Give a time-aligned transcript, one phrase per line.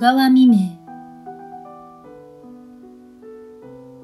[0.00, 0.56] 川未明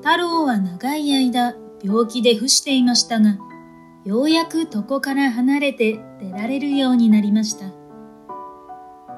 [0.00, 3.38] 太郎は長い間病気で伏していましたが、
[4.04, 7.72] ようやく床から離れて出られるようになりました。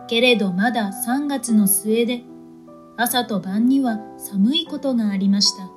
[0.09, 2.23] けれどまだ3月の末で、
[2.97, 5.71] 朝と晩には寒いことがありました。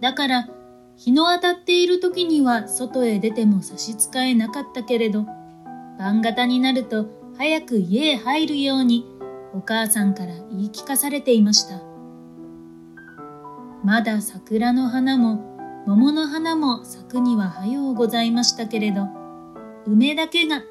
[0.00, 0.48] だから、
[0.94, 5.26] 日の当たっている時には外へ出ても差し支えなかったけれど、
[5.98, 9.04] 晩型になると早く家へ入るように
[9.54, 11.80] お母さんから言い聞かされていました。
[13.84, 19.06] まだ桜の花も桃の花も咲くには早うございましたけれど、
[19.86, 20.62] 梅だけが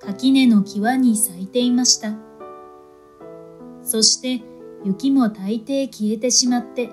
[0.00, 2.12] 垣根の際に咲いていました。
[3.82, 4.44] そして
[4.84, 6.90] 雪も大抵消えてしまって、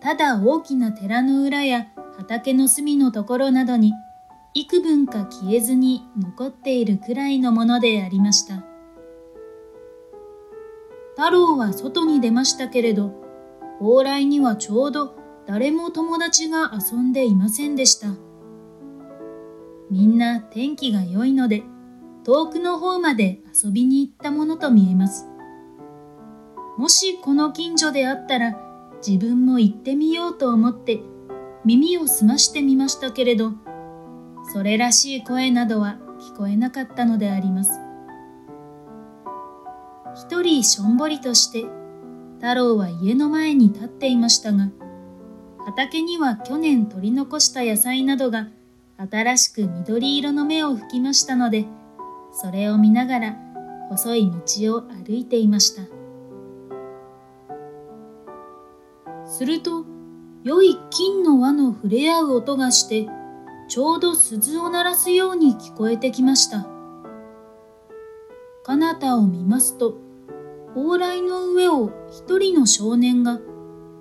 [0.00, 1.86] ただ大きな寺の裏や
[2.18, 3.94] 畑の隅のところなどに
[4.52, 8.75] 幾分か消えずに残っているくらいのものでありました。
[11.16, 13.14] 太郎は外に出ましたけれど、
[13.80, 18.08] 往来にはちょうど誰も友達が遊んでいませんでした。
[19.90, 21.62] みんな天気が良いので、
[22.24, 25.26] 遠くの方まで遊びに行ったものと見えます。
[26.76, 28.60] もしこの近所であったら、
[29.06, 31.00] 自分も行ってみようと思って
[31.64, 33.52] 耳を澄ましてみましたけれど、
[34.52, 37.85] それらしい声などは聞こえなかったのであります。
[40.16, 41.66] 一人しょんぼりとして、
[42.36, 44.70] 太郎は家の前に立っていましたが、
[45.66, 48.48] 畑には去年取り残した野菜などが
[48.96, 51.66] 新しく緑色の芽を吹きましたので、
[52.32, 53.36] それを見ながら
[53.90, 55.82] 細い道を歩いていました。
[59.26, 59.84] すると、
[60.44, 63.06] 良い金の輪の触れ合う音がして、
[63.68, 66.66] ちょうど鈴を鳴らすように聞こえてきました。
[68.62, 70.05] 彼方を見ますと、
[70.76, 73.40] 往来の上を一人の少年が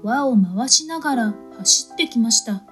[0.03, 2.63] 輪を回しながら走ってきました。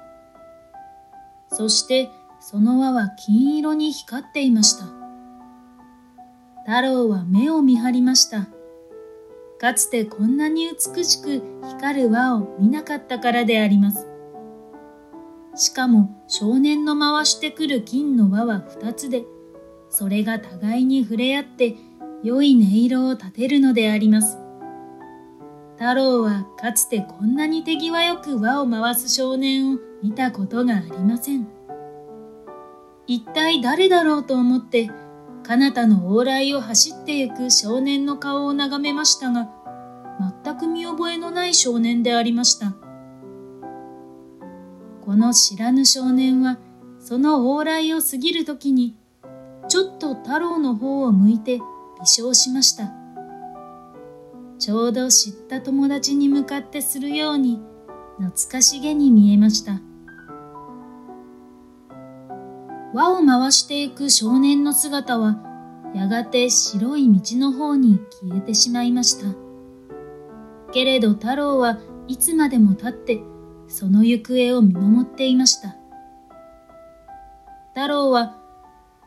[1.47, 2.09] そして
[2.41, 4.85] その輪は金色に光っていました。
[6.65, 8.47] 太郎は目を見張りました。
[9.57, 11.41] かつてこんなに美しく
[11.79, 14.09] 光る輪を見なかったからであります。
[15.55, 19.23] しかも少年の回してくる金の輪は二つで、
[19.89, 21.75] それが互いに触れ合って
[22.23, 24.37] 良い音色を立てるのであります。
[25.75, 31.47] 太郎はかつてこんなに手際よく輪を回す少年を見たことがありません。
[33.07, 34.89] 一体誰だろうと思って、
[35.43, 39.49] 彼方の往来を走ってゆく少年の顔を眺めましたが、
[40.43, 42.73] 全く見覚えのない少年でありました。
[45.01, 46.59] この知らぬ少年は、
[46.99, 48.95] その往来を過ぎるときに、
[49.67, 51.59] ちょっと太郎の方を向いて
[52.03, 52.91] 微笑しました。
[54.59, 57.61] ちょうど知った友達に向かってするように
[58.19, 59.79] 懐かしげに見えました。
[62.93, 65.37] 輪を回していく少年の姿は
[65.95, 69.35] やがて白い道の方に消えてしまいました。
[70.73, 73.21] けれど太郎はいつまでも立って
[73.67, 75.77] その行方を見守っていました。
[77.73, 78.37] 太郎は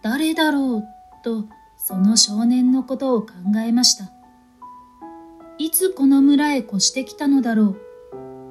[0.03, 0.85] 誰だろう
[1.23, 1.45] と
[1.89, 3.29] その少年のことを考
[3.65, 4.11] えました。
[5.57, 7.77] いつこの村へ越してきたのだろ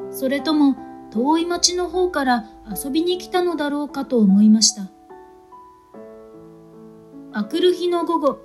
[0.09, 0.13] う。
[0.13, 0.77] それとも
[1.11, 4.89] 遠い町の方から遊びに来たのだろうかと思いました。
[7.33, 8.39] あくる日の午後、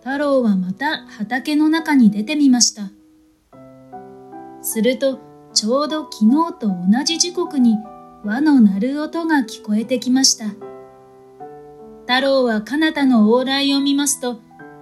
[0.00, 2.90] 太郎はまた畑の中に出てみました。
[4.60, 5.18] すると、
[5.54, 7.78] ちょうど昨日と同じ時刻に
[8.22, 10.75] 輪の鳴る音が聞こえてきました。
[12.16, 14.40] 太郎は彼方の往来を見ますと、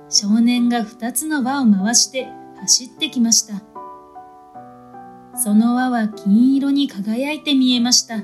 [0.09, 2.29] 少年が二つの輪を回して
[2.61, 3.61] 走ってきました。
[5.37, 8.23] その輪は金色に輝いて見えました。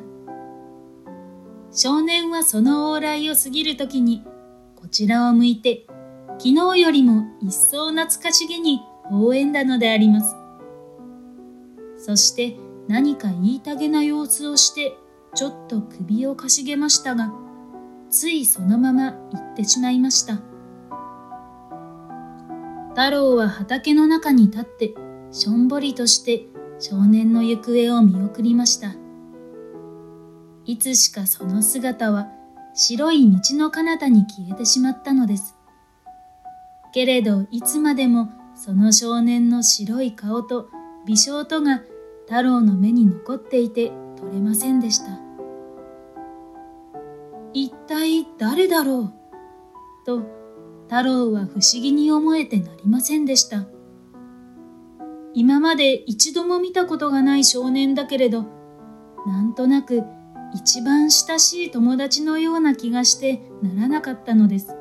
[1.73, 4.23] 少年はその往来を過ぎるときに、
[4.77, 5.89] こちらを向いて、
[6.39, 8.81] 昨日よりも一層懐かしげに
[9.11, 10.37] 微笑んだのであります。
[11.97, 14.97] そして何か言いたげな様子をして、
[15.35, 17.50] ちょっと首をかしげましたが、
[18.11, 20.41] ついそのまま行ってしまいました。
[22.91, 24.95] 太郎は畑の中に立って、
[25.31, 26.47] しょんぼりとして
[26.81, 28.95] 少年の行方を見送りました。
[30.67, 32.29] いつしかその姿は
[32.75, 35.57] 白い道の彼方に消えてしまったのです。
[36.93, 40.69] けれどいつまでもその少年の白い顔と
[41.07, 41.83] 微笑とが
[42.27, 45.30] 太郎の目に残っていて取れませんでした。
[47.52, 49.12] 一体誰だろう？
[50.06, 50.23] と
[50.88, 53.67] 太郎は不思議に思えてなりませんでした。
[55.35, 58.44] 今まで一度も見たことがない少年だけれど、
[59.26, 60.02] なんとなく
[60.55, 64.75] 一番親しい友達のような気がしてならなかったのです。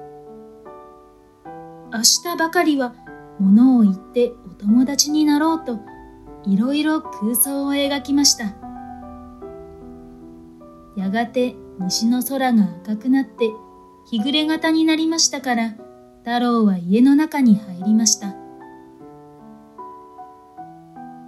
[1.91, 1.99] 明
[2.31, 2.95] 日ばかりは
[3.39, 5.79] 物を言ってお友達になろうと、
[6.45, 8.58] いろいろ空想を描きました。
[10.99, 13.51] やがて西の空が赤くなって
[14.05, 15.75] 日暮れ型になりましたから、
[16.25, 18.35] 太郎は家の中に入りました。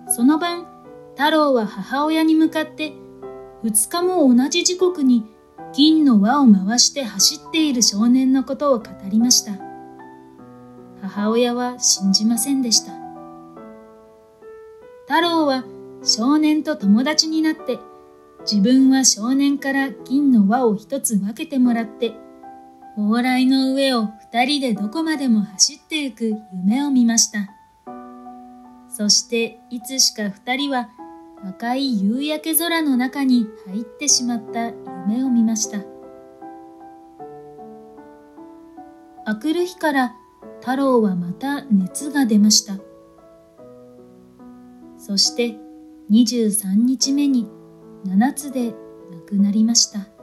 [0.10, 0.68] その晩、
[1.16, 2.92] 太郎は母親に向かって
[3.64, 5.26] 二日も同じ時刻に
[5.74, 9.54] 銀の輪を回して走っている少年のことを語りました。
[11.02, 12.92] 母親は信じませんでした。
[15.08, 15.64] 太郎は
[16.04, 17.80] 少年と友達になって
[18.50, 22.14] 自分は少年から銀の輪を一つ分けてもらって
[22.98, 27.50] 往来の上を二人でどこまでも走ってゆく夢を見ました。
[28.90, 30.90] そしていつしか二人は
[31.48, 34.72] 赤い夕焼け空の中に入ってしまった
[35.08, 35.80] 夢を見ました。
[39.26, 40.16] あくる日から
[40.60, 42.80] 太郎はまた熱が出ました。
[44.98, 45.58] そして
[46.12, 47.48] 23日目に
[48.06, 48.76] 7つで亡
[49.28, 50.21] くなりました。